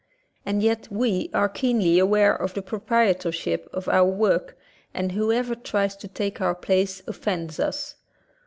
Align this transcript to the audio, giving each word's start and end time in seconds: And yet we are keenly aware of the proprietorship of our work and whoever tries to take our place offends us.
And 0.47 0.63
yet 0.63 0.87
we 0.89 1.29
are 1.31 1.47
keenly 1.47 1.99
aware 1.99 2.33
of 2.35 2.55
the 2.55 2.63
proprietorship 2.63 3.69
of 3.71 3.87
our 3.87 4.07
work 4.07 4.57
and 4.95 5.11
whoever 5.11 5.53
tries 5.53 5.95
to 5.97 6.07
take 6.07 6.41
our 6.41 6.55
place 6.55 7.03
offends 7.07 7.59
us. 7.59 7.97